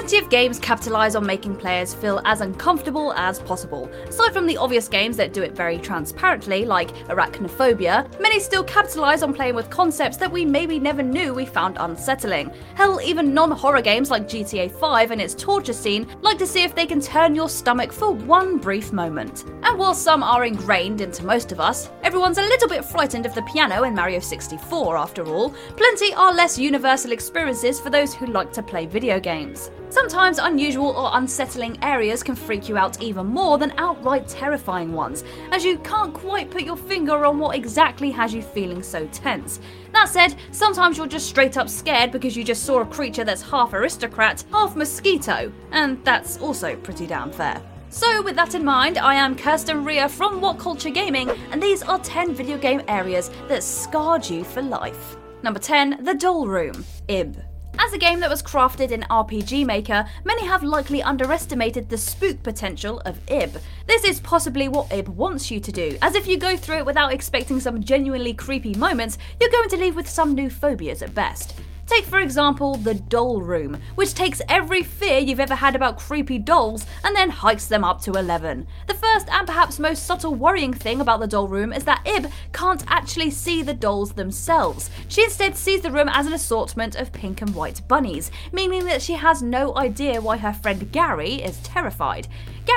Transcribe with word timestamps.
Plenty 0.00 0.16
of 0.16 0.30
games 0.30 0.58
capitalise 0.58 1.14
on 1.14 1.26
making 1.26 1.56
players 1.56 1.92
feel 1.92 2.22
as 2.24 2.40
uncomfortable 2.40 3.12
as 3.12 3.38
possible. 3.38 3.86
Aside 4.08 4.32
from 4.32 4.46
the 4.46 4.56
obvious 4.56 4.88
games 4.88 5.14
that 5.18 5.34
do 5.34 5.42
it 5.42 5.52
very 5.52 5.76
transparently, 5.76 6.64
like 6.64 6.88
Arachnophobia, 7.08 8.18
many 8.18 8.40
still 8.40 8.64
capitalise 8.64 9.22
on 9.22 9.34
playing 9.34 9.54
with 9.54 9.68
concepts 9.68 10.16
that 10.16 10.32
we 10.32 10.42
maybe 10.42 10.78
never 10.78 11.02
knew 11.02 11.34
we 11.34 11.44
found 11.44 11.76
unsettling. 11.78 12.50
Hell, 12.76 12.98
even 13.02 13.34
non 13.34 13.50
horror 13.50 13.82
games 13.82 14.10
like 14.10 14.26
GTA 14.26 14.72
5 14.72 15.10
and 15.10 15.20
its 15.20 15.34
torture 15.34 15.74
scene 15.74 16.06
like 16.22 16.38
to 16.38 16.46
see 16.46 16.62
if 16.62 16.74
they 16.74 16.86
can 16.86 17.02
turn 17.02 17.34
your 17.34 17.50
stomach 17.50 17.92
for 17.92 18.10
one 18.10 18.56
brief 18.56 18.94
moment. 18.94 19.44
And 19.64 19.78
while 19.78 19.94
some 19.94 20.22
are 20.22 20.46
ingrained 20.46 21.02
into 21.02 21.26
most 21.26 21.52
of 21.52 21.60
us, 21.60 21.90
everyone's 22.04 22.38
a 22.38 22.42
little 22.42 22.68
bit 22.70 22.86
frightened 22.86 23.26
of 23.26 23.34
the 23.34 23.42
piano 23.42 23.84
in 23.84 23.94
Mario 23.94 24.20
64 24.20 24.96
after 24.96 25.26
all, 25.26 25.50
plenty 25.76 26.14
are 26.14 26.32
less 26.32 26.58
universal 26.58 27.12
experiences 27.12 27.78
for 27.78 27.90
those 27.90 28.14
who 28.14 28.24
like 28.24 28.50
to 28.54 28.62
play 28.62 28.86
video 28.86 29.20
games. 29.20 29.70
Sometimes 29.90 30.38
unusual 30.38 30.90
or 30.90 31.10
unsettling 31.14 31.76
areas 31.82 32.22
can 32.22 32.36
freak 32.36 32.68
you 32.68 32.78
out 32.78 33.02
even 33.02 33.26
more 33.26 33.58
than 33.58 33.74
outright 33.76 34.28
terrifying 34.28 34.92
ones, 34.92 35.24
as 35.50 35.64
you 35.64 35.78
can't 35.78 36.14
quite 36.14 36.48
put 36.48 36.62
your 36.62 36.76
finger 36.76 37.26
on 37.26 37.40
what 37.40 37.56
exactly 37.56 38.12
has 38.12 38.32
you 38.32 38.40
feeling 38.40 38.84
so 38.84 39.08
tense. 39.08 39.58
That 39.92 40.08
said, 40.08 40.36
sometimes 40.52 40.96
you're 40.96 41.08
just 41.08 41.28
straight 41.28 41.56
up 41.56 41.68
scared 41.68 42.12
because 42.12 42.36
you 42.36 42.44
just 42.44 42.62
saw 42.62 42.80
a 42.80 42.86
creature 42.86 43.24
that's 43.24 43.42
half 43.42 43.72
aristocrat, 43.72 44.44
half 44.52 44.76
mosquito, 44.76 45.52
and 45.72 46.02
that's 46.04 46.38
also 46.38 46.76
pretty 46.76 47.08
damn 47.08 47.32
fair. 47.32 47.60
So, 47.88 48.22
with 48.22 48.36
that 48.36 48.54
in 48.54 48.64
mind, 48.64 48.96
I 48.96 49.16
am 49.16 49.34
Kirsten 49.34 49.84
Ria 49.84 50.08
from 50.08 50.40
What 50.40 50.60
Culture 50.60 50.90
Gaming, 50.90 51.28
and 51.50 51.60
these 51.60 51.82
are 51.82 51.98
10 51.98 52.32
video 52.34 52.56
game 52.56 52.82
areas 52.86 53.32
that 53.48 53.64
scarred 53.64 54.30
you 54.30 54.44
for 54.44 54.62
life. 54.62 55.16
Number 55.42 55.58
10, 55.58 56.04
The 56.04 56.14
Doll 56.14 56.46
Room, 56.46 56.84
Ib. 57.08 57.49
As 57.82 57.94
a 57.94 57.98
game 57.98 58.20
that 58.20 58.28
was 58.28 58.42
crafted 58.42 58.90
in 58.90 59.06
RPG 59.08 59.64
Maker, 59.64 60.06
many 60.22 60.44
have 60.44 60.62
likely 60.62 61.02
underestimated 61.02 61.88
the 61.88 61.96
spook 61.96 62.42
potential 62.42 63.00
of 63.06 63.18
Ib. 63.26 63.58
This 63.86 64.04
is 64.04 64.20
possibly 64.20 64.68
what 64.68 64.92
Ib 64.92 65.08
wants 65.08 65.50
you 65.50 65.60
to 65.60 65.72
do, 65.72 65.96
as 66.02 66.14
if 66.14 66.26
you 66.26 66.36
go 66.36 66.58
through 66.58 66.76
it 66.76 66.84
without 66.84 67.10
expecting 67.10 67.58
some 67.58 67.82
genuinely 67.82 68.34
creepy 68.34 68.74
moments, 68.74 69.16
you're 69.40 69.48
going 69.48 69.70
to 69.70 69.78
leave 69.78 69.96
with 69.96 70.10
some 70.10 70.34
new 70.34 70.50
phobias 70.50 71.00
at 71.00 71.14
best. 71.14 71.54
Take, 71.90 72.04
for 72.04 72.20
example, 72.20 72.76
the 72.76 72.94
doll 72.94 73.40
room, 73.40 73.76
which 73.96 74.14
takes 74.14 74.40
every 74.48 74.84
fear 74.84 75.18
you've 75.18 75.40
ever 75.40 75.56
had 75.56 75.74
about 75.74 75.98
creepy 75.98 76.38
dolls 76.38 76.86
and 77.02 77.16
then 77.16 77.30
hikes 77.30 77.66
them 77.66 77.82
up 77.82 78.00
to 78.02 78.12
11. 78.12 78.64
The 78.86 78.94
first 78.94 79.28
and 79.28 79.44
perhaps 79.44 79.80
most 79.80 80.06
subtle 80.06 80.36
worrying 80.36 80.72
thing 80.72 81.00
about 81.00 81.18
the 81.18 81.26
doll 81.26 81.48
room 81.48 81.72
is 81.72 81.82
that 81.84 82.06
Ib 82.06 82.30
can't 82.52 82.84
actually 82.86 83.32
see 83.32 83.62
the 83.62 83.74
dolls 83.74 84.12
themselves. 84.12 84.88
She 85.08 85.24
instead 85.24 85.56
sees 85.56 85.80
the 85.80 85.90
room 85.90 86.08
as 86.08 86.28
an 86.28 86.32
assortment 86.32 86.94
of 86.94 87.12
pink 87.12 87.42
and 87.42 87.56
white 87.56 87.82
bunnies, 87.88 88.30
meaning 88.52 88.84
that 88.84 89.02
she 89.02 89.14
has 89.14 89.42
no 89.42 89.76
idea 89.76 90.20
why 90.20 90.36
her 90.36 90.52
friend 90.52 90.92
Gary 90.92 91.42
is 91.42 91.58
terrified. 91.64 92.28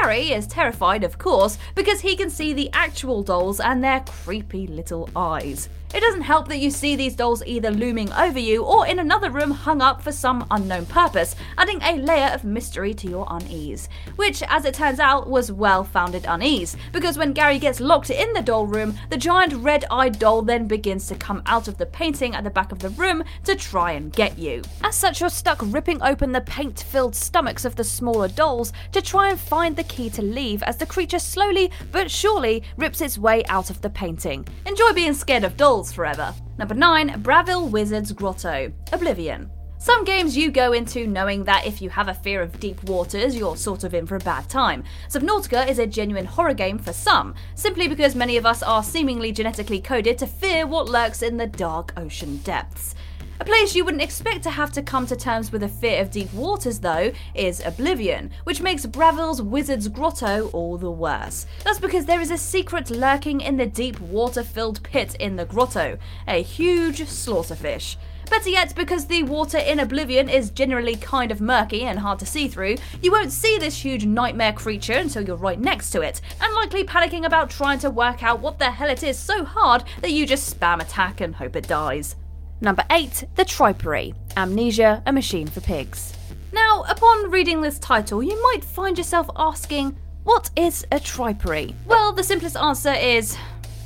Gary 0.01 0.31
is 0.31 0.47
terrified, 0.47 1.03
of 1.03 1.19
course, 1.19 1.59
because 1.75 2.01
he 2.01 2.15
can 2.15 2.29
see 2.29 2.51
the 2.51 2.69
actual 2.73 3.21
dolls 3.21 3.59
and 3.59 3.83
their 3.83 3.99
creepy 4.01 4.65
little 4.65 5.07
eyes. 5.15 5.69
It 5.93 6.01
doesn't 6.01 6.21
help 6.21 6.47
that 6.47 6.57
you 6.57 6.71
see 6.71 6.95
these 6.95 7.15
dolls 7.15 7.43
either 7.45 7.69
looming 7.69 8.11
over 8.13 8.39
you 8.39 8.63
or 8.63 8.87
in 8.87 8.97
another 8.97 9.29
room 9.29 9.51
hung 9.51 9.79
up 9.79 10.01
for 10.01 10.11
some 10.11 10.47
unknown 10.49 10.87
purpose, 10.87 11.35
adding 11.55 11.79
a 11.83 11.97
layer 11.97 12.31
of 12.33 12.43
mystery 12.43 12.95
to 12.95 13.07
your 13.07 13.27
unease. 13.29 13.89
Which, 14.15 14.41
as 14.47 14.65
it 14.65 14.73
turns 14.73 14.99
out, 14.99 15.29
was 15.29 15.51
well 15.51 15.83
founded 15.83 16.25
unease, 16.27 16.75
because 16.91 17.15
when 17.15 17.33
Gary 17.33 17.59
gets 17.59 17.79
locked 17.79 18.09
in 18.09 18.33
the 18.33 18.41
doll 18.41 18.65
room, 18.65 18.97
the 19.11 19.17
giant 19.17 19.53
red 19.53 19.85
eyed 19.91 20.17
doll 20.17 20.41
then 20.41 20.67
begins 20.67 21.07
to 21.09 21.15
come 21.15 21.43
out 21.45 21.67
of 21.67 21.77
the 21.77 21.85
painting 21.85 22.33
at 22.33 22.43
the 22.43 22.49
back 22.49 22.71
of 22.71 22.79
the 22.79 22.89
room 22.89 23.23
to 23.43 23.55
try 23.55 23.91
and 23.91 24.11
get 24.13 24.39
you. 24.39 24.63
As 24.83 24.95
such, 24.95 25.21
you're 25.21 25.29
stuck 25.29 25.59
ripping 25.61 26.01
open 26.01 26.31
the 26.31 26.41
paint 26.41 26.79
filled 26.79 27.15
stomachs 27.15 27.65
of 27.65 27.75
the 27.75 27.83
smaller 27.83 28.29
dolls 28.29 28.73
to 28.93 29.01
try 29.01 29.29
and 29.29 29.39
find 29.39 29.75
the 29.75 29.82
key 29.83 30.09
to 30.11 30.21
leave 30.21 30.63
as 30.63 30.77
the 30.77 30.85
creature 30.85 31.19
slowly 31.19 31.71
but 31.91 32.09
surely 32.09 32.63
rips 32.77 33.01
its 33.01 33.17
way 33.17 33.43
out 33.45 33.69
of 33.69 33.81
the 33.81 33.89
painting. 33.89 34.47
Enjoy 34.65 34.93
being 34.93 35.13
scared 35.13 35.43
of 35.43 35.57
dolls 35.57 35.91
forever. 35.91 36.33
Number 36.57 36.75
9, 36.75 37.21
Bravil 37.21 37.67
Wizard's 37.67 38.11
Grotto, 38.11 38.71
Oblivion. 38.91 39.49
Some 39.83 40.05
games 40.05 40.37
you 40.37 40.49
go 40.49 40.71
into 40.71 41.07
knowing 41.07 41.43
that 41.43 41.65
if 41.65 41.81
you 41.81 41.89
have 41.89 42.07
a 42.07 42.13
fear 42.13 42.41
of 42.41 42.57
deep 42.57 42.81
waters, 42.85 43.35
you're 43.35 43.57
sort 43.57 43.83
of 43.83 43.93
in 43.93 44.05
for 44.05 44.15
a 44.15 44.19
bad 44.19 44.47
time. 44.47 44.85
Subnautica 45.09 45.67
is 45.67 45.77
a 45.77 45.85
genuine 45.85 46.23
horror 46.23 46.53
game 46.53 46.77
for 46.77 46.93
some, 46.93 47.35
simply 47.55 47.89
because 47.89 48.15
many 48.15 48.37
of 48.37 48.45
us 48.45 48.63
are 48.63 48.81
seemingly 48.81 49.33
genetically 49.33 49.81
coded 49.81 50.17
to 50.19 50.25
fear 50.25 50.65
what 50.65 50.87
lurks 50.87 51.21
in 51.21 51.35
the 51.35 51.47
dark 51.47 51.91
ocean 51.97 52.37
depths. 52.45 52.95
A 53.43 53.45
place 53.45 53.75
you 53.75 53.83
wouldn't 53.83 54.01
expect 54.01 54.41
to 54.43 54.49
have 54.49 54.71
to 54.71 54.81
come 54.81 55.05
to 55.05 55.17
terms 55.17 55.51
with 55.51 55.63
a 55.63 55.67
fear 55.67 56.01
of 56.01 56.09
deep 56.09 56.33
waters, 56.33 56.79
though, 56.79 57.11
is 57.35 57.61
Oblivion, 57.65 58.31
which 58.45 58.61
makes 58.61 58.85
Bravil's 58.85 59.41
Wizard's 59.41 59.89
Grotto 59.89 60.49
all 60.53 60.77
the 60.77 60.89
worse. 60.89 61.45
That's 61.65 61.77
because 61.77 62.05
there 62.05 62.21
is 62.21 62.31
a 62.31 62.37
secret 62.37 62.89
lurking 62.89 63.41
in 63.41 63.57
the 63.57 63.65
deep 63.65 63.99
water 63.99 64.43
filled 64.43 64.81
pit 64.81 65.15
in 65.15 65.35
the 65.35 65.43
grotto 65.43 65.97
a 66.25 66.41
huge 66.41 67.01
slaughterfish. 67.01 67.97
Better 68.29 68.47
yet, 68.47 68.73
because 68.75 69.07
the 69.07 69.23
water 69.23 69.57
in 69.57 69.81
Oblivion 69.81 70.29
is 70.29 70.49
generally 70.49 70.95
kind 70.95 71.29
of 71.29 71.41
murky 71.41 71.81
and 71.81 71.99
hard 71.99 72.19
to 72.19 72.25
see 72.25 72.47
through, 72.47 72.77
you 73.01 73.11
won't 73.11 73.33
see 73.33 73.57
this 73.57 73.83
huge 73.83 74.05
nightmare 74.05 74.53
creature 74.53 74.93
until 74.93 75.27
you're 75.27 75.35
right 75.35 75.59
next 75.59 75.89
to 75.89 75.99
it, 75.99 76.21
and 76.39 76.53
likely 76.53 76.85
panicking 76.85 77.25
about 77.25 77.49
trying 77.49 77.79
to 77.79 77.89
work 77.89 78.23
out 78.23 78.39
what 78.39 78.57
the 78.57 78.71
hell 78.71 78.89
it 78.89 79.03
is 79.03 79.19
so 79.19 79.43
hard 79.43 79.83
that 79.99 80.13
you 80.13 80.25
just 80.25 80.57
spam 80.57 80.79
attack 80.79 81.19
and 81.19 81.35
hope 81.35 81.57
it 81.57 81.67
dies. 81.67 82.15
Number 82.61 82.83
8, 82.89 83.25
The 83.35 83.43
Tripery 83.43 84.15
Amnesia, 84.37 85.03
a 85.05 85.11
Machine 85.11 85.47
for 85.47 85.61
Pigs. 85.61 86.13
Now, 86.51 86.83
upon 86.87 87.29
reading 87.31 87.61
this 87.61 87.79
title, 87.79 88.23
you 88.23 88.41
might 88.43 88.63
find 88.63 88.97
yourself 88.97 89.29
asking, 89.35 89.97
what 90.23 90.49
is 90.55 90.85
a 90.91 90.97
tripery? 90.97 91.73
Well, 91.85 92.13
the 92.13 92.23
simplest 92.23 92.55
answer 92.55 92.93
is 92.93 93.37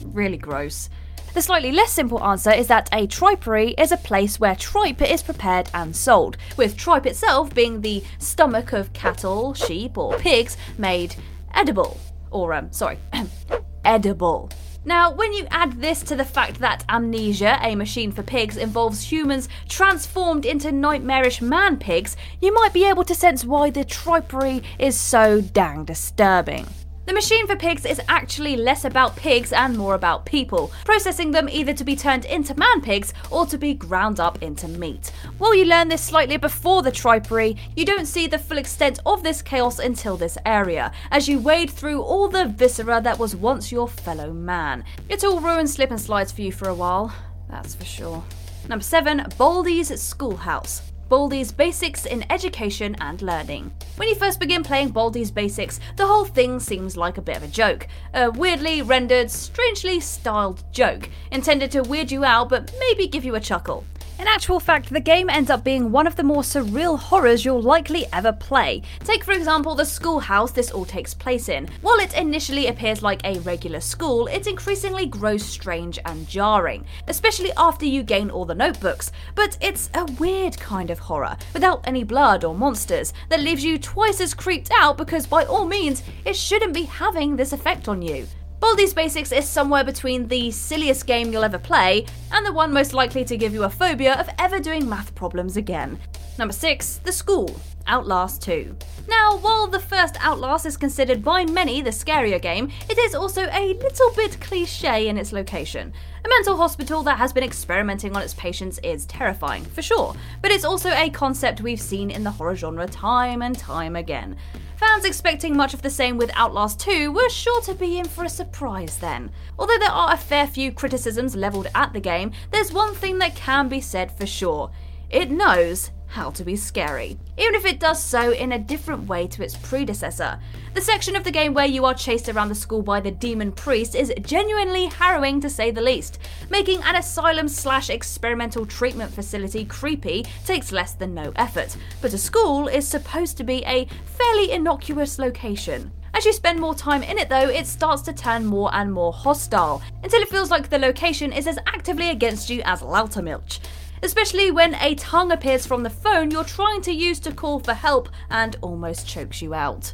really 0.04 0.38
gross. 0.38 0.90
The 1.34 1.42
slightly 1.42 1.72
less 1.72 1.92
simple 1.92 2.24
answer 2.24 2.52
is 2.52 2.68
that 2.68 2.90
a 2.92 3.08
tripery 3.08 3.74
is 3.80 3.92
a 3.92 3.98
place 3.98 4.40
where 4.40 4.56
tripe 4.56 5.02
is 5.02 5.24
prepared 5.24 5.70
and 5.74 5.96
sold, 5.96 6.38
with 6.58 6.78
tripe 6.78 7.06
itself 7.06 7.54
being 7.54 7.82
the 7.82 8.04
stomach 8.20 8.74
of 8.74 8.94
cattle, 8.94 9.54
sheep, 9.54 9.98
or 9.98 10.18
pigs 10.18 10.58
made 10.78 11.16
edible. 11.54 12.00
Or, 12.32 12.54
um, 12.54 12.72
sorry, 12.72 13.00
edible. 13.86 14.50
Now, 14.88 15.12
when 15.12 15.34
you 15.34 15.46
add 15.52 15.82
this 15.82 16.02
to 16.04 16.16
the 16.16 16.24
fact 16.24 16.60
that 16.60 16.86
Amnesia, 16.88 17.60
a 17.62 17.76
machine 17.76 18.14
for 18.14 18.24
pigs, 18.24 18.56
involves 18.56 19.12
humans 19.12 19.50
transformed 19.68 20.46
into 20.46 20.72
nightmarish 20.72 21.42
man 21.42 21.76
pigs, 21.76 22.16
you 22.40 22.54
might 22.54 22.72
be 22.72 22.86
able 22.86 23.04
to 23.04 23.14
sense 23.14 23.44
why 23.44 23.70
the 23.70 23.84
tripery 23.84 24.64
is 24.80 24.98
so 24.98 25.42
dang 25.42 25.84
disturbing. 25.84 26.68
The 27.08 27.14
machine 27.14 27.48
for 27.48 27.56
pigs 27.56 27.86
is 27.86 28.02
actually 28.10 28.58
less 28.58 28.84
about 28.84 29.16
pigs 29.16 29.54
and 29.54 29.78
more 29.78 29.96
about 29.96 30.26
people, 30.26 30.74
processing 30.84 31.32
them 31.32 31.48
either 31.48 31.72
to 31.72 31.86
be 31.86 31.96
turned 31.96 32.26
into 32.26 32.54
man 32.56 32.82
pigs 32.82 33.14
or 33.32 33.46
to 33.46 33.58
be 33.58 33.74
ground 33.74 34.20
up 34.20 34.44
into 34.44 34.68
meat. 34.68 35.14
While 35.38 35.56
you 35.56 35.64
learn 35.64 35.88
this 35.88 36.04
slightly 36.04 36.36
before 36.36 36.82
the 36.82 36.92
tripery, 36.92 37.58
you 37.78 37.86
don't 37.86 38.08
see 38.08 38.28
the 38.28 38.38
full 38.38 38.58
extent 38.58 39.00
of 39.06 39.24
this 39.24 39.42
chaos 39.42 39.80
until 39.80 40.18
this 40.18 40.38
area, 40.46 40.92
as 41.10 41.30
you 41.30 41.40
wade 41.40 41.70
through 41.70 42.02
all 42.02 42.28
the 42.28 42.44
viscera 42.44 43.00
that 43.00 43.18
was 43.18 43.38
once 43.38 43.72
your 43.72 43.88
fellow 43.88 44.34
man. 44.34 44.84
It 45.08 45.24
all 45.24 45.40
ruins 45.40 45.76
slip 45.76 45.92
and 45.92 46.02
slides 46.02 46.34
for 46.34 46.42
you 46.42 46.52
for 46.52 46.68
a 46.68 46.76
while, 46.76 47.14
that's 47.50 47.74
for 47.74 47.86
sure. 47.86 48.22
Number 48.68 48.84
7 48.84 49.20
Baldi's 49.38 49.98
Schoolhouse. 49.98 50.82
Baldi's 51.10 51.54
Basics 51.54 52.06
in 52.06 52.30
Education 52.30 52.94
and 53.00 53.22
Learning. 53.22 53.72
When 53.96 54.10
you 54.10 54.16
first 54.16 54.42
begin 54.42 54.62
playing 54.62 54.92
Baldi's 54.92 55.32
Basics, 55.32 55.80
the 55.96 56.06
whole 56.06 56.26
thing 56.26 56.60
seems 56.60 56.98
like 56.98 57.18
a 57.18 57.22
bit 57.22 57.38
of 57.38 57.44
a 57.44 57.48
joke. 57.48 57.88
A 58.14 58.30
weirdly 58.30 58.82
rendered, 58.82 59.32
strangely 59.32 60.02
styled 60.02 60.66
joke, 60.74 61.10
intended 61.32 61.72
to 61.72 61.82
weird 61.84 62.12
you 62.12 62.26
out 62.26 62.50
but 62.50 62.74
maybe 62.78 63.08
give 63.08 63.24
you 63.24 63.36
a 63.36 63.40
chuckle. 63.40 63.86
In 64.20 64.28
actual 64.28 64.60
fact, 64.60 64.90
the 64.90 65.00
game 65.00 65.30
ends 65.30 65.52
up 65.52 65.64
being 65.64 65.92
one 65.92 66.08
of 66.08 66.16
the 66.16 66.24
more 66.24 66.42
surreal 66.42 66.98
horrors 66.98 67.46
you'll 67.46 67.62
likely 67.62 68.08
ever 68.12 68.34
play. 68.34 68.82
Take, 69.04 69.24
for 69.24 69.32
example, 69.32 69.76
the 69.76 69.86
schoolhouse 69.86 70.52
this 70.52 70.72
all 70.72 70.86
takes 70.86 71.14
place 71.14 71.50
in. 71.50 71.68
While 71.82 72.00
it 72.00 72.18
initially 72.18 72.66
appears 72.66 73.04
like 73.04 73.22
a 73.24 73.40
regular 73.42 73.80
school, 73.80 74.26
it 74.26 74.48
increasingly 74.48 75.06
grows 75.06 75.46
strange 75.46 76.00
and 76.06 76.28
jarring, 76.28 76.84
especially 77.08 77.52
after 77.58 77.86
you 77.86 78.02
gain 78.02 78.32
all 78.32 78.46
the 78.46 78.56
notebooks. 78.56 79.12
But 79.36 79.56
it's 79.62 79.92
a 79.94 80.06
weird 80.20 80.58
kind 80.58 80.90
of 80.90 80.98
horror, 80.98 81.38
without 81.54 81.88
any 81.88 82.04
blood 82.04 82.44
or 82.44 82.56
monsters, 82.56 83.14
that 83.30 83.42
leaves 83.42 83.64
you 83.64 83.78
twice 83.78 84.20
as 84.20 84.34
creeped 84.34 84.72
out 84.80 84.98
because, 84.98 85.28
by 85.28 85.46
all 85.46 85.68
means, 85.68 86.02
it 86.26 86.36
shouldn't 86.36 86.74
be 86.74 86.84
having 86.84 87.36
this 87.36 87.54
effect 87.54 87.88
on 87.88 88.02
you. 88.02 88.26
Baldi's 88.60 88.94
Basics 88.94 89.32
is 89.32 89.48
somewhere 89.48 89.84
between 89.84 90.28
the 90.28 90.50
silliest 90.50 91.06
game 91.06 91.32
you'll 91.32 91.44
ever 91.44 91.60
play 91.60 92.08
and 92.32 92.44
the 92.44 92.52
one 92.52 92.74
most 92.74 92.92
likely 92.92 93.24
to 93.24 93.38
give 93.38 93.54
you 93.54 93.64
a 93.64 93.70
phobia 93.70 94.16
of 94.20 94.28
ever 94.40 94.60
doing 94.60 94.90
math 94.90 95.14
problems 95.14 95.58
again. 95.58 96.00
Number 96.40 96.54
6, 96.54 97.02
The 97.04 97.12
School. 97.12 97.60
Outlast 97.88 98.42
2. 98.42 98.76
Now, 99.08 99.38
while 99.38 99.68
the 99.68 99.80
first 99.80 100.18
Outlast 100.20 100.66
is 100.66 100.76
considered 100.76 101.24
by 101.24 101.46
many 101.46 101.82
the 101.82 101.92
scarier 101.92 102.42
game, 102.42 102.70
it 102.90 102.98
is 102.98 103.16
also 103.16 103.48
a 103.52 103.74
little 103.74 104.12
bit 104.12 104.40
cliche 104.42 105.08
in 105.08 105.18
its 105.18 105.32
location. 105.32 105.94
A 106.26 106.30
mental 106.30 106.58
hospital 106.58 107.04
that 107.04 107.18
has 107.18 107.32
been 107.32 107.44
experimenting 107.44 108.16
on 108.16 108.22
its 108.22 108.34
patients 108.34 108.80
is 108.84 109.06
terrifying, 109.06 109.64
for 109.64 109.82
sure, 109.82 110.14
but 110.42 110.52
it's 110.52 110.66
also 110.66 110.90
a 110.90 111.10
concept 111.10 111.62
we've 111.62 111.80
seen 111.80 112.12
in 112.12 112.24
the 112.24 112.32
horror 112.32 112.56
genre 112.56 112.88
time 112.88 113.42
and 113.42 113.58
time 113.58 113.96
again. 113.96 114.36
Fans 114.76 115.06
expecting 115.06 115.56
much 115.56 115.74
of 115.74 115.82
the 115.82 115.90
same 115.90 116.18
with 116.18 116.30
Outlast 116.36 116.80
2 116.82 117.12
were 117.12 117.30
sure 117.30 117.62
to 117.62 117.74
be 117.74 117.98
in 117.98 118.06
for 118.06 118.26
a 118.26 118.30
surprise 118.30 118.98
then. 118.98 119.32
Although 119.58 119.80
there 119.80 119.90
are 119.90 120.14
a 120.14 120.18
fair 120.18 120.46
few 120.46 120.72
criticisms 120.72 121.36
levelled 121.36 121.68
at 121.74 121.94
the 121.94 122.00
game, 122.00 122.32
there's 122.52 122.74
one 122.74 122.94
thing 122.94 123.18
that 123.20 123.36
can 123.36 123.70
be 123.70 123.82
said 123.82 124.12
for 124.12 124.28
sure. 124.28 124.70
It 125.10 125.32
knows 125.32 125.92
how 126.08 126.32
to 126.32 126.44
be 126.44 126.56
scary, 126.56 127.18
even 127.38 127.56
if 127.56 127.66
it 127.66 127.80
does 127.80 128.04
so 128.04 128.32
in 128.32 128.54
a 128.54 128.60
different 128.60 129.08
way 129.08 129.28
to 129.28 129.44
its 129.44 129.56
predecessor. 129.58 130.40
The 130.74 130.82
section 130.82 131.16
of 131.16 131.24
the 131.24 131.32
game 131.32 131.54
where 131.54 131.66
you 131.66 131.86
are 131.86 131.94
chased 131.94 132.30
around 132.30 132.50
the 132.50 132.56
school 132.56 132.82
by 132.82 133.00
the 133.00 133.12
demon 133.12 133.52
priest 133.52 133.96
is 133.96 134.14
genuinely 134.22 134.86
harrowing 134.86 135.42
to 135.42 135.50
say 135.50 135.72
the 135.72 135.82
least. 135.82 136.20
Making 136.50 136.82
an 136.84 136.96
asylum 136.96 137.48
slash 137.48 137.90
experimental 137.90 138.66
treatment 138.66 139.14
facility 139.14 139.66
creepy 139.66 140.26
takes 140.46 140.72
less 140.72 140.94
than 140.94 141.14
no 141.14 141.32
effort, 141.36 141.76
but 142.02 142.14
a 142.14 142.18
school 142.18 142.68
is 142.68 142.88
supposed 142.88 143.38
to 143.38 143.44
be 143.44 143.64
a 143.66 143.88
fairly 144.06 144.52
innocuous 144.52 145.20
location. 145.20 145.92
As 146.14 146.26
you 146.26 146.34
spend 146.34 146.60
more 146.60 146.74
time 146.74 147.04
in 147.04 147.20
it, 147.20 147.30
though, 147.30 147.50
it 147.50 147.68
starts 147.68 148.02
to 148.04 148.14
turn 148.14 148.46
more 148.46 148.74
and 148.74 148.92
more 148.92 149.14
hostile, 149.14 149.84
until 150.02 150.22
it 150.22 150.30
feels 150.30 150.50
like 150.50 150.70
the 150.70 150.80
location 150.80 151.32
is 151.32 151.46
as 151.46 151.60
actively 151.68 152.10
against 152.10 152.50
you 152.50 152.62
as 152.66 152.82
Loutermilch 152.82 153.60
especially 154.04 154.52
when 154.52 154.76
a 154.76 154.96
tongue 154.96 155.32
appears 155.32 155.66
from 155.66 155.84
the 155.84 155.90
phone 155.90 156.32
you're 156.32 156.44
trying 156.44 156.82
to 156.82 156.92
use 156.92 157.20
to 157.22 157.32
call 157.32 157.60
for 157.60 157.74
help 157.74 158.10
and 158.30 158.58
almost 158.62 159.08
chokes 159.08 159.42
you 159.42 159.54
out. 159.54 159.94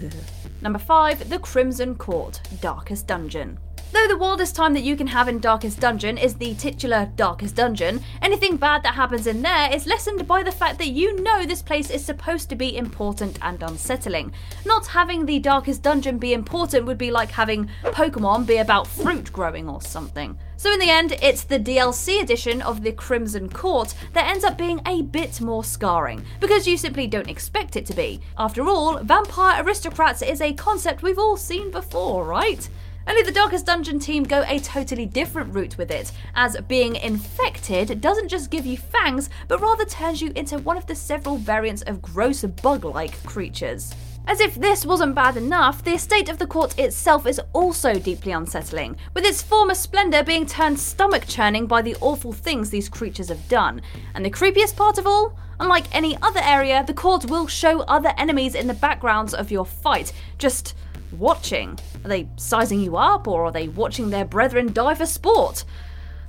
Number 0.60 0.78
5 0.78 1.28
The 1.28 1.38
Crimson 1.38 1.94
Court 1.94 2.40
Darkest 2.60 3.06
Dungeon. 3.06 3.58
Though 3.94 4.08
the 4.08 4.18
wildest 4.18 4.56
time 4.56 4.74
that 4.74 4.82
you 4.82 4.96
can 4.96 5.06
have 5.06 5.28
in 5.28 5.38
Darkest 5.38 5.78
Dungeon 5.78 6.18
is 6.18 6.34
the 6.34 6.54
titular 6.54 7.12
Darkest 7.14 7.54
Dungeon, 7.54 8.02
anything 8.22 8.56
bad 8.56 8.82
that 8.82 8.94
happens 8.94 9.28
in 9.28 9.40
there 9.40 9.72
is 9.72 9.86
lessened 9.86 10.26
by 10.26 10.42
the 10.42 10.50
fact 10.50 10.78
that 10.78 10.88
you 10.88 11.20
know 11.22 11.46
this 11.46 11.62
place 11.62 11.90
is 11.90 12.04
supposed 12.04 12.48
to 12.48 12.56
be 12.56 12.76
important 12.76 13.38
and 13.40 13.62
unsettling. 13.62 14.32
Not 14.66 14.88
having 14.88 15.24
the 15.24 15.38
Darkest 15.38 15.82
Dungeon 15.82 16.18
be 16.18 16.32
important 16.32 16.86
would 16.86 16.98
be 16.98 17.12
like 17.12 17.30
having 17.30 17.70
Pokemon 17.84 18.48
be 18.48 18.56
about 18.56 18.88
fruit 18.88 19.32
growing 19.32 19.68
or 19.68 19.80
something. 19.80 20.36
So, 20.56 20.72
in 20.72 20.80
the 20.80 20.90
end, 20.90 21.16
it's 21.22 21.44
the 21.44 21.60
DLC 21.60 22.20
edition 22.20 22.62
of 22.62 22.82
the 22.82 22.92
Crimson 22.92 23.48
Court 23.48 23.94
that 24.12 24.28
ends 24.28 24.44
up 24.44 24.58
being 24.58 24.80
a 24.86 25.02
bit 25.02 25.40
more 25.40 25.62
scarring, 25.62 26.24
because 26.40 26.66
you 26.66 26.76
simply 26.76 27.06
don't 27.06 27.30
expect 27.30 27.76
it 27.76 27.86
to 27.86 27.94
be. 27.94 28.20
After 28.38 28.66
all, 28.66 28.98
vampire 28.98 29.62
aristocrats 29.62 30.22
is 30.22 30.40
a 30.40 30.52
concept 30.54 31.02
we've 31.02 31.18
all 31.18 31.36
seen 31.36 31.70
before, 31.70 32.24
right? 32.24 32.68
Only 33.06 33.22
the 33.22 33.32
Darkest 33.32 33.66
Dungeon 33.66 33.98
team 33.98 34.24
go 34.24 34.44
a 34.46 34.58
totally 34.58 35.04
different 35.04 35.54
route 35.54 35.76
with 35.76 35.90
it, 35.90 36.10
as 36.34 36.56
being 36.68 36.96
infected 36.96 38.00
doesn't 38.00 38.28
just 38.28 38.50
give 38.50 38.64
you 38.64 38.78
fangs, 38.78 39.28
but 39.46 39.60
rather 39.60 39.84
turns 39.84 40.22
you 40.22 40.32
into 40.34 40.58
one 40.58 40.78
of 40.78 40.86
the 40.86 40.94
several 40.94 41.36
variants 41.36 41.82
of 41.82 42.00
gross 42.00 42.42
bug 42.44 42.84
like 42.84 43.22
creatures. 43.24 43.94
As 44.26 44.40
if 44.40 44.54
this 44.54 44.86
wasn't 44.86 45.14
bad 45.14 45.36
enough, 45.36 45.84
the 45.84 45.92
estate 45.92 46.30
of 46.30 46.38
the 46.38 46.46
court 46.46 46.78
itself 46.78 47.26
is 47.26 47.42
also 47.52 47.98
deeply 47.98 48.32
unsettling, 48.32 48.96
with 49.12 49.26
its 49.26 49.42
former 49.42 49.74
splendour 49.74 50.22
being 50.22 50.46
turned 50.46 50.80
stomach 50.80 51.26
churning 51.26 51.66
by 51.66 51.82
the 51.82 51.96
awful 52.00 52.32
things 52.32 52.70
these 52.70 52.88
creatures 52.88 53.28
have 53.28 53.48
done. 53.50 53.82
And 54.14 54.24
the 54.24 54.30
creepiest 54.30 54.76
part 54.76 54.96
of 54.96 55.06
all? 55.06 55.38
Unlike 55.60 55.94
any 55.94 56.16
other 56.22 56.40
area, 56.42 56.82
the 56.86 56.94
court 56.94 57.26
will 57.26 57.46
show 57.46 57.80
other 57.80 58.14
enemies 58.16 58.54
in 58.54 58.66
the 58.66 58.72
backgrounds 58.74 59.34
of 59.34 59.50
your 59.50 59.66
fight, 59.66 60.14
just 60.38 60.74
watching? 61.14 61.78
Are 62.04 62.08
they 62.08 62.28
sizing 62.36 62.80
you 62.80 62.96
up 62.96 63.26
or 63.26 63.46
are 63.46 63.52
they 63.52 63.68
watching 63.68 64.10
their 64.10 64.24
brethren 64.24 64.72
die 64.72 64.94
for 64.94 65.06
sport? 65.06 65.64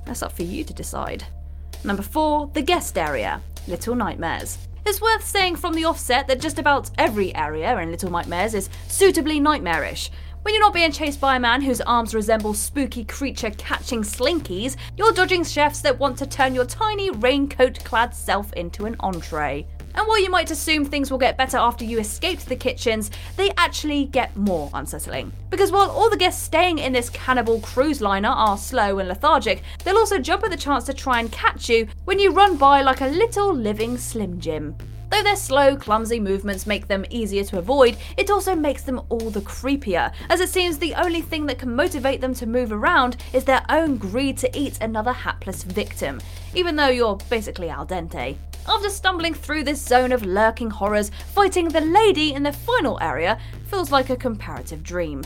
That's 0.04 0.22
up 0.22 0.32
for 0.32 0.42
you 0.42 0.64
to 0.64 0.72
decide. 0.72 1.24
Number 1.84 2.02
4, 2.02 2.50
the 2.54 2.62
guest 2.62 2.96
area 2.96 3.40
Little 3.68 3.94
Nightmares. 3.94 4.58
It's 4.84 5.00
worth 5.00 5.24
saying 5.24 5.56
from 5.56 5.74
the 5.74 5.84
offset 5.84 6.28
that 6.28 6.40
just 6.40 6.58
about 6.58 6.90
every 6.96 7.34
area 7.34 7.76
in 7.78 7.90
Little 7.90 8.10
Nightmares 8.10 8.54
is 8.54 8.70
suitably 8.88 9.40
nightmarish. 9.40 10.10
When 10.42 10.54
you're 10.54 10.62
not 10.62 10.74
being 10.74 10.92
chased 10.92 11.20
by 11.20 11.34
a 11.34 11.40
man 11.40 11.60
whose 11.60 11.80
arms 11.80 12.14
resemble 12.14 12.54
spooky 12.54 13.04
creature 13.04 13.50
catching 13.50 14.02
slinkies, 14.02 14.76
you're 14.96 15.10
dodging 15.10 15.42
chefs 15.42 15.80
that 15.80 15.98
want 15.98 16.16
to 16.18 16.26
turn 16.26 16.54
your 16.54 16.66
tiny 16.66 17.10
raincoat 17.10 17.82
clad 17.84 18.14
self 18.14 18.52
into 18.52 18.86
an 18.86 18.94
entree. 19.00 19.66
And 19.96 20.06
while 20.06 20.22
you 20.22 20.30
might 20.30 20.50
assume 20.50 20.84
things 20.84 21.10
will 21.10 21.18
get 21.18 21.38
better 21.38 21.56
after 21.56 21.84
you 21.84 21.98
escape 21.98 22.40
the 22.40 22.54
kitchens, 22.54 23.10
they 23.36 23.50
actually 23.56 24.04
get 24.04 24.36
more 24.36 24.70
unsettling. 24.74 25.32
Because 25.48 25.72
while 25.72 25.90
all 25.90 26.10
the 26.10 26.18
guests 26.18 26.42
staying 26.42 26.78
in 26.78 26.92
this 26.92 27.08
cannibal 27.10 27.60
cruise 27.60 28.02
liner 28.02 28.28
are 28.28 28.58
slow 28.58 28.98
and 28.98 29.08
lethargic, 29.08 29.62
they'll 29.84 29.96
also 29.96 30.18
jump 30.18 30.44
at 30.44 30.50
the 30.50 30.56
chance 30.56 30.84
to 30.84 30.94
try 30.94 31.20
and 31.20 31.32
catch 31.32 31.70
you 31.70 31.88
when 32.04 32.18
you 32.18 32.32
run 32.32 32.56
by 32.58 32.82
like 32.82 33.00
a 33.00 33.06
little 33.06 33.54
living 33.54 33.96
Slim 33.96 34.38
Jim. 34.38 34.76
Though 35.08 35.22
their 35.22 35.36
slow, 35.36 35.76
clumsy 35.76 36.20
movements 36.20 36.66
make 36.66 36.88
them 36.88 37.06
easier 37.08 37.44
to 37.44 37.58
avoid, 37.58 37.96
it 38.16 38.28
also 38.28 38.54
makes 38.54 38.82
them 38.82 39.00
all 39.08 39.30
the 39.30 39.40
creepier, 39.40 40.12
as 40.28 40.40
it 40.40 40.48
seems 40.48 40.76
the 40.78 40.94
only 40.94 41.22
thing 41.22 41.46
that 41.46 41.58
can 41.58 41.74
motivate 41.74 42.20
them 42.20 42.34
to 42.34 42.46
move 42.46 42.72
around 42.72 43.16
is 43.32 43.44
their 43.44 43.64
own 43.68 43.96
greed 43.96 44.36
to 44.38 44.58
eat 44.58 44.78
another 44.80 45.12
hapless 45.12 45.62
victim, 45.62 46.20
even 46.54 46.74
though 46.76 46.88
you're 46.88 47.16
basically 47.30 47.70
al 47.70 47.86
dente. 47.86 48.36
After 48.68 48.90
stumbling 48.90 49.32
through 49.32 49.62
this 49.62 49.80
zone 49.80 50.10
of 50.10 50.26
lurking 50.26 50.70
horrors, 50.70 51.12
fighting 51.34 51.68
the 51.68 51.80
lady 51.80 52.34
in 52.34 52.42
the 52.42 52.52
final 52.52 52.98
area 53.00 53.38
feels 53.66 53.92
like 53.92 54.10
a 54.10 54.16
comparative 54.16 54.82
dream. 54.82 55.22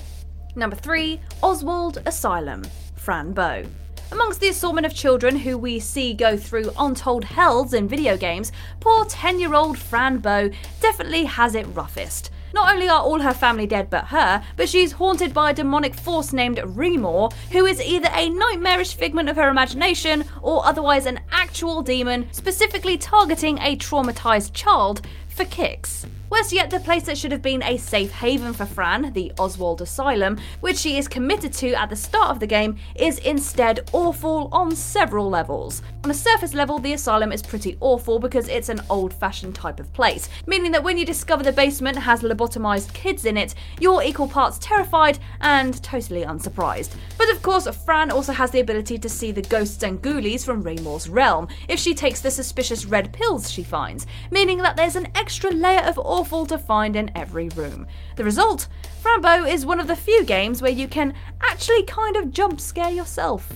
Number 0.56 0.76
3 0.76 1.18
Oswald 1.42 2.02
Asylum, 2.04 2.64
Fran 2.97 3.32
Bow. 3.32 3.64
Amongst 4.12 4.40
the 4.40 4.49
assortment 4.49 4.87
of 4.87 4.94
children 4.94 5.37
who 5.37 5.56
we 5.56 5.80
see 5.80 6.12
go 6.12 6.37
through 6.37 6.73
untold 6.78 7.25
hells 7.25 7.73
in 7.73 7.88
video 7.88 8.16
games, 8.16 8.52
poor 8.78 9.06
10 9.06 9.40
year 9.40 9.54
old 9.54 9.78
Fran 9.78 10.18
Bow 10.18 10.50
definitely 10.80 11.25
has 11.25 11.54
it 11.54 11.66
roughest. 11.68 12.30
Not 12.52 12.73
only 12.73 12.88
are 12.88 13.00
all 13.00 13.20
her 13.20 13.32
family 13.32 13.66
dead 13.66 13.88
but 13.90 14.06
her, 14.06 14.42
but 14.56 14.68
she's 14.68 14.92
haunted 14.92 15.32
by 15.32 15.50
a 15.50 15.54
demonic 15.54 15.94
force 15.94 16.32
named 16.32 16.59
Remor, 16.59 17.32
who 17.52 17.64
is 17.64 17.80
either 17.80 18.09
a 18.12 18.28
nightmarish 18.28 18.94
figment 18.94 19.28
of 19.28 19.37
her 19.37 19.49
imagination 19.49 20.25
or 20.42 20.66
otherwise 20.66 21.06
an 21.06 21.20
actual 21.40 21.80
demon 21.80 22.28
specifically 22.32 22.99
targeting 22.99 23.56
a 23.61 23.75
traumatized 23.75 24.52
child 24.52 25.00
for 25.28 25.47
kicks. 25.47 26.06
Worse 26.30 26.52
yet, 26.52 26.70
the 26.70 26.78
place 26.78 27.02
that 27.04 27.18
should 27.18 27.32
have 27.32 27.42
been 27.42 27.62
a 27.64 27.76
safe 27.76 28.12
haven 28.12 28.52
for 28.52 28.64
Fran, 28.64 29.12
the 29.14 29.32
Oswald 29.37 29.82
Asylum, 29.82 30.38
which 30.61 30.76
she 30.76 30.97
is 30.97 31.09
committed 31.09 31.52
to 31.54 31.73
at 31.73 31.90
the 31.90 31.97
start 31.97 32.30
of 32.30 32.38
the 32.38 32.47
game, 32.47 32.76
is 32.94 33.18
instead 33.18 33.90
awful 33.92 34.49
on 34.52 34.76
several 34.76 35.28
levels. 35.28 35.82
On 36.04 36.11
a 36.11 36.14
surface 36.14 36.54
level, 36.54 36.78
the 36.78 36.92
asylum 36.92 37.32
is 37.32 37.42
pretty 37.42 37.76
awful 37.80 38.20
because 38.20 38.49
it's 38.49 38.68
an 38.68 38.80
old 38.88 39.12
fashioned 39.12 39.56
type 39.56 39.80
of 39.80 39.92
place, 39.92 40.28
meaning 40.47 40.70
that 40.70 40.85
when 40.85 40.97
you 40.97 41.04
discover 41.04 41.42
the 41.42 41.50
basement 41.50 41.99
has 41.99 42.23
lobotomized 42.23 42.92
kids 42.94 43.25
in 43.25 43.37
it, 43.37 43.56
you're 43.80 44.02
equal 44.02 44.28
parts 44.28 44.56
terrified 44.61 45.18
and 45.40 45.82
totally 45.82 46.23
unsurprised. 46.23 46.94
But 47.18 47.30
of 47.32 47.42
course, 47.42 47.66
Fran 47.85 48.12
also 48.12 48.32
has 48.32 48.52
the 48.52 48.61
ability 48.61 48.99
to 48.99 49.09
see 49.09 49.32
the 49.32 49.42
ghosts 49.42 49.82
and 49.82 50.00
ghoulies 50.00 50.44
from 50.44 50.62
Remor's 50.62 51.09
realm 51.09 51.30
if 51.69 51.79
she 51.79 51.95
takes 51.95 52.21
the 52.21 52.31
suspicious 52.31 52.85
red 52.85 53.13
pills 53.13 53.51
she 53.51 53.63
finds, 53.63 54.07
meaning 54.31 54.59
that 54.59 54.77
there's 54.77 54.97
an 54.97 55.09
extra 55.15 55.51
layer 55.51 55.81
of 55.81 55.99
awful 55.99 56.45
to 56.47 56.59
find 56.59 56.97
in 56.97 57.11
every 57.15 57.49
room. 57.51 57.87
The 58.17 58.25
result? 58.25 58.69
Fran 59.01 59.23
Bow 59.23 59.45
is 59.47 59.65
one 59.65 59.81
of 59.81 59.87
the 59.87 59.97
few 59.97 60.25
games 60.25 60.61
where 60.61 60.71
you 60.71 60.89
can 60.89 61.15
actually 61.41 61.85
kind 61.85 62.17
of 62.17 62.33
jump 62.33 62.61
scare 62.61 62.91
yourself. 62.91 63.51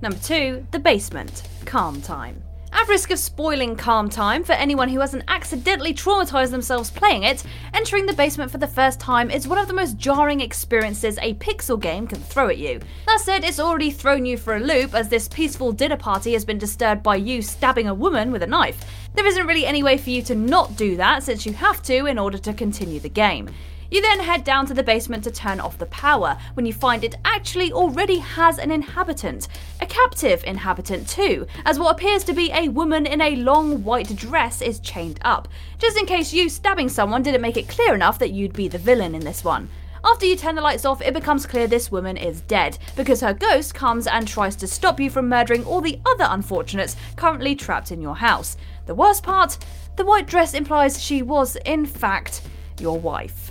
Number 0.00 0.18
2, 0.18 0.66
The 0.70 0.78
Basement 0.78 1.48
Calm 1.64 2.00
Time. 2.00 2.43
At 2.76 2.88
risk 2.88 3.12
of 3.12 3.20
spoiling 3.20 3.76
Calm 3.76 4.10
Time 4.10 4.42
for 4.42 4.52
anyone 4.52 4.88
who 4.88 4.98
hasn't 4.98 5.22
accidentally 5.28 5.94
traumatized 5.94 6.50
themselves 6.50 6.90
playing 6.90 7.22
it, 7.22 7.44
entering 7.72 8.04
the 8.04 8.12
basement 8.12 8.50
for 8.50 8.58
the 8.58 8.66
first 8.66 8.98
time 8.98 9.30
is 9.30 9.46
one 9.46 9.58
of 9.58 9.68
the 9.68 9.72
most 9.72 9.96
jarring 9.96 10.40
experiences 10.40 11.16
a 11.22 11.34
pixel 11.34 11.80
game 11.80 12.08
can 12.08 12.18
throw 12.18 12.48
at 12.48 12.58
you. 12.58 12.80
That 13.06 13.20
said, 13.20 13.44
it's 13.44 13.60
already 13.60 13.92
thrown 13.92 14.26
you 14.26 14.36
for 14.36 14.56
a 14.56 14.60
loop 14.60 14.92
as 14.92 15.08
this 15.08 15.28
peaceful 15.28 15.70
dinner 15.70 15.96
party 15.96 16.32
has 16.32 16.44
been 16.44 16.58
disturbed 16.58 17.04
by 17.04 17.14
you 17.14 17.42
stabbing 17.42 17.86
a 17.86 17.94
woman 17.94 18.32
with 18.32 18.42
a 18.42 18.46
knife. 18.48 18.84
There 19.14 19.26
isn't 19.26 19.46
really 19.46 19.66
any 19.66 19.84
way 19.84 19.96
for 19.96 20.10
you 20.10 20.20
to 20.22 20.34
not 20.34 20.76
do 20.76 20.96
that 20.96 21.22
since 21.22 21.46
you 21.46 21.52
have 21.52 21.80
to 21.84 22.06
in 22.06 22.18
order 22.18 22.38
to 22.38 22.52
continue 22.52 22.98
the 22.98 23.08
game. 23.08 23.50
You 23.94 24.02
then 24.02 24.18
head 24.18 24.42
down 24.42 24.66
to 24.66 24.74
the 24.74 24.82
basement 24.82 25.22
to 25.22 25.30
turn 25.30 25.60
off 25.60 25.78
the 25.78 25.86
power 25.86 26.36
when 26.54 26.66
you 26.66 26.72
find 26.72 27.04
it 27.04 27.14
actually 27.24 27.70
already 27.70 28.18
has 28.18 28.58
an 28.58 28.72
inhabitant. 28.72 29.46
A 29.80 29.86
captive 29.86 30.42
inhabitant, 30.42 31.08
too, 31.08 31.46
as 31.64 31.78
what 31.78 31.92
appears 31.92 32.24
to 32.24 32.32
be 32.32 32.50
a 32.50 32.70
woman 32.70 33.06
in 33.06 33.20
a 33.20 33.36
long 33.36 33.84
white 33.84 34.16
dress 34.16 34.60
is 34.60 34.80
chained 34.80 35.20
up, 35.22 35.46
just 35.78 35.96
in 35.96 36.06
case 36.06 36.32
you 36.32 36.48
stabbing 36.48 36.88
someone 36.88 37.22
didn't 37.22 37.40
make 37.40 37.56
it 37.56 37.68
clear 37.68 37.94
enough 37.94 38.18
that 38.18 38.32
you'd 38.32 38.52
be 38.52 38.66
the 38.66 38.78
villain 38.78 39.14
in 39.14 39.22
this 39.22 39.44
one. 39.44 39.68
After 40.02 40.26
you 40.26 40.34
turn 40.34 40.56
the 40.56 40.60
lights 40.60 40.84
off, 40.84 41.00
it 41.00 41.14
becomes 41.14 41.46
clear 41.46 41.68
this 41.68 41.92
woman 41.92 42.16
is 42.16 42.40
dead, 42.40 42.76
because 42.96 43.20
her 43.20 43.32
ghost 43.32 43.76
comes 43.76 44.08
and 44.08 44.26
tries 44.26 44.56
to 44.56 44.66
stop 44.66 44.98
you 44.98 45.08
from 45.08 45.28
murdering 45.28 45.64
all 45.64 45.80
the 45.80 46.00
other 46.04 46.26
unfortunates 46.30 46.96
currently 47.14 47.54
trapped 47.54 47.92
in 47.92 48.02
your 48.02 48.16
house. 48.16 48.56
The 48.86 48.94
worst 48.96 49.22
part? 49.22 49.56
The 49.94 50.04
white 50.04 50.26
dress 50.26 50.52
implies 50.52 51.00
she 51.00 51.22
was, 51.22 51.56
in 51.64 51.86
fact, 51.86 52.42
your 52.80 52.98
wife. 52.98 53.43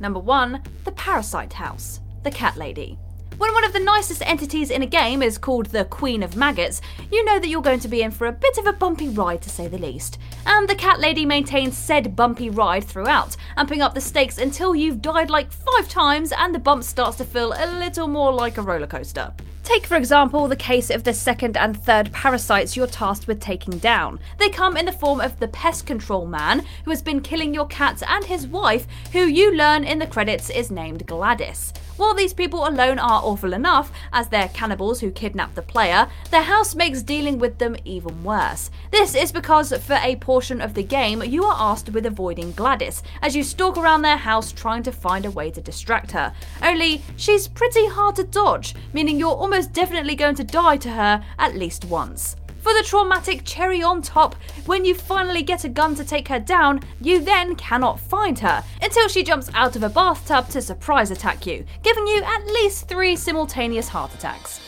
Number 0.00 0.20
1. 0.20 0.62
The 0.84 0.92
Parasite 0.92 1.52
House. 1.52 2.00
The 2.22 2.30
Cat 2.30 2.56
Lady. 2.56 2.98
When 3.38 3.52
one 3.52 3.64
of 3.64 3.72
the 3.72 3.80
nicest 3.80 4.22
entities 4.22 4.70
in 4.70 4.82
a 4.82 4.86
game 4.86 5.22
is 5.22 5.38
called 5.38 5.66
the 5.66 5.84
Queen 5.84 6.24
of 6.24 6.34
Maggots, 6.34 6.80
you 7.12 7.24
know 7.24 7.38
that 7.38 7.48
you're 7.48 7.62
going 7.62 7.78
to 7.80 7.88
be 7.88 8.02
in 8.02 8.10
for 8.10 8.26
a 8.26 8.32
bit 8.32 8.58
of 8.58 8.66
a 8.66 8.72
bumpy 8.72 9.08
ride 9.08 9.42
to 9.42 9.50
say 9.50 9.68
the 9.68 9.78
least. 9.78 10.18
And 10.44 10.68
the 10.68 10.74
cat 10.74 10.98
lady 10.98 11.24
maintains 11.24 11.76
said 11.76 12.16
bumpy 12.16 12.50
ride 12.50 12.82
throughout, 12.82 13.36
amping 13.56 13.80
up 13.80 13.94
the 13.94 14.00
stakes 14.00 14.38
until 14.38 14.74
you've 14.74 15.02
died 15.02 15.30
like 15.30 15.52
five 15.52 15.88
times 15.88 16.32
and 16.32 16.52
the 16.52 16.58
bump 16.58 16.82
starts 16.82 17.16
to 17.18 17.24
feel 17.24 17.52
a 17.52 17.78
little 17.78 18.08
more 18.08 18.32
like 18.32 18.58
a 18.58 18.62
roller 18.62 18.88
coaster. 18.88 19.32
Take, 19.68 19.84
for 19.84 19.96
example, 19.98 20.48
the 20.48 20.56
case 20.56 20.88
of 20.88 21.04
the 21.04 21.12
second 21.12 21.54
and 21.58 21.76
third 21.76 22.10
parasites 22.10 22.74
you're 22.74 22.86
tasked 22.86 23.26
with 23.26 23.38
taking 23.38 23.76
down. 23.76 24.18
They 24.38 24.48
come 24.48 24.78
in 24.78 24.86
the 24.86 24.92
form 24.92 25.20
of 25.20 25.38
the 25.38 25.48
pest 25.48 25.84
control 25.84 26.26
man, 26.26 26.64
who 26.86 26.90
has 26.90 27.02
been 27.02 27.20
killing 27.20 27.52
your 27.52 27.66
cats, 27.66 28.02
and 28.08 28.24
his 28.24 28.46
wife, 28.46 28.86
who 29.12 29.26
you 29.26 29.54
learn 29.54 29.84
in 29.84 29.98
the 29.98 30.06
credits 30.06 30.48
is 30.48 30.70
named 30.70 31.06
Gladys. 31.06 31.74
While 31.98 32.14
these 32.14 32.32
people 32.32 32.66
alone 32.66 33.00
are 33.00 33.20
awful 33.24 33.52
enough, 33.52 33.90
as 34.12 34.28
they're 34.28 34.48
cannibals 34.50 35.00
who 35.00 35.10
kidnap 35.10 35.56
the 35.56 35.62
player, 35.62 36.08
their 36.30 36.44
house 36.44 36.76
makes 36.76 37.02
dealing 37.02 37.40
with 37.40 37.58
them 37.58 37.76
even 37.84 38.22
worse. 38.22 38.70
This 38.92 39.16
is 39.16 39.32
because 39.32 39.72
for 39.78 39.98
a 40.00 40.14
portion 40.14 40.60
of 40.60 40.74
the 40.74 40.84
game, 40.84 41.24
you 41.24 41.42
are 41.42 41.56
asked 41.58 41.90
with 41.90 42.06
avoiding 42.06 42.52
Gladys, 42.52 43.02
as 43.20 43.34
you 43.34 43.42
stalk 43.42 43.76
around 43.76 44.02
their 44.02 44.16
house 44.16 44.52
trying 44.52 44.84
to 44.84 44.92
find 44.92 45.26
a 45.26 45.30
way 45.32 45.50
to 45.50 45.60
distract 45.60 46.12
her. 46.12 46.32
Only, 46.62 47.02
she's 47.16 47.48
pretty 47.48 47.88
hard 47.88 48.14
to 48.16 48.24
dodge, 48.24 48.76
meaning 48.92 49.18
you're 49.18 49.36
almost 49.58 49.74
definitely 49.74 50.14
going 50.14 50.36
to 50.36 50.44
die 50.44 50.76
to 50.76 50.88
her 50.88 51.20
at 51.40 51.56
least 51.56 51.84
once. 51.86 52.36
For 52.62 52.72
the 52.74 52.84
traumatic 52.84 53.42
cherry 53.44 53.82
on 53.82 54.02
top, 54.02 54.36
when 54.66 54.84
you 54.84 54.94
finally 54.94 55.42
get 55.42 55.64
a 55.64 55.68
gun 55.68 55.96
to 55.96 56.04
take 56.04 56.28
her 56.28 56.38
down, 56.38 56.80
you 57.00 57.18
then 57.18 57.56
cannot 57.56 57.98
find 57.98 58.38
her 58.38 58.62
until 58.80 59.08
she 59.08 59.24
jumps 59.24 59.50
out 59.54 59.74
of 59.74 59.82
a 59.82 59.88
bathtub 59.88 60.48
to 60.50 60.62
surprise 60.62 61.10
attack 61.10 61.44
you, 61.44 61.64
giving 61.82 62.06
you 62.06 62.22
at 62.22 62.46
least 62.46 62.86
three 62.86 63.16
simultaneous 63.16 63.88
heart 63.88 64.14
attacks. 64.14 64.60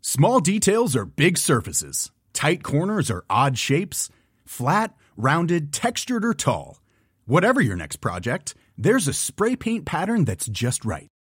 Small 0.00 0.38
details 0.38 0.94
are 0.94 1.06
big 1.06 1.38
surfaces, 1.38 2.12
tight 2.32 2.62
corners 2.62 3.10
are 3.10 3.24
odd 3.28 3.58
shapes, 3.58 4.10
flat, 4.44 4.94
rounded, 5.16 5.72
textured, 5.72 6.24
or 6.24 6.34
tall. 6.34 6.78
Whatever 7.26 7.60
your 7.60 7.76
next 7.76 7.96
project, 7.96 8.54
there's 8.78 9.08
a 9.08 9.12
spray 9.12 9.56
paint 9.56 9.84
pattern 9.86 10.24
that's 10.24 10.46
just 10.46 10.84
right. 10.84 11.08